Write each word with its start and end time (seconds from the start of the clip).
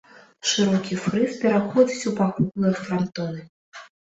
Шырокі 0.51 0.97
фрыз 1.03 1.35
пераходзіць 1.45 2.09
у 2.13 2.17
паўкруглыя 2.21 2.75
франтоны. 2.83 3.41